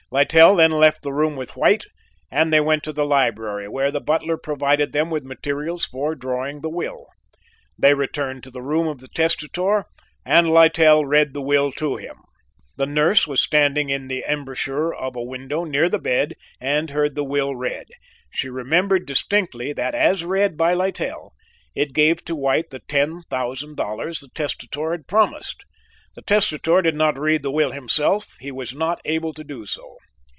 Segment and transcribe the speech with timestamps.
[0.13, 1.85] Littell then left the room with White,
[2.29, 6.59] and they went to the library, where the butler provided them with materials for drawing
[6.59, 7.07] the will.
[7.79, 9.85] They returned to the room of the testator
[10.25, 12.17] and Littell read the will to him.
[12.75, 17.15] The nurse was standing in the embrasure of a window near the bed and heard
[17.15, 17.85] the will read.
[18.31, 21.31] She remembered distinctly that as read by Littell
[21.73, 25.63] it gave to White the ten thousand dollars the testator had promised.
[26.15, 29.95] The testator did not read the will himself, he was not able to do so.